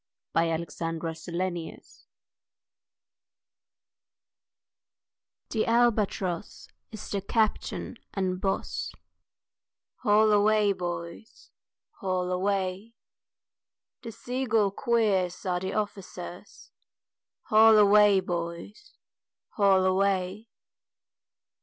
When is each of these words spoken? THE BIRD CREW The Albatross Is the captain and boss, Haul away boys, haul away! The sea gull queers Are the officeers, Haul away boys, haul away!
THE 0.33 0.57
BIRD 0.67 0.99
CREW 0.99 1.77
The 5.51 5.65
Albatross 5.67 6.67
Is 6.91 7.11
the 7.11 7.21
captain 7.21 7.97
and 8.11 8.41
boss, 8.41 8.91
Haul 9.97 10.31
away 10.31 10.73
boys, 10.73 11.51
haul 11.99 12.31
away! 12.31 12.95
The 14.01 14.11
sea 14.11 14.47
gull 14.47 14.71
queers 14.71 15.45
Are 15.45 15.59
the 15.59 15.73
officeers, 15.79 16.71
Haul 17.43 17.77
away 17.77 18.21
boys, 18.21 18.93
haul 19.51 19.85
away! 19.85 20.47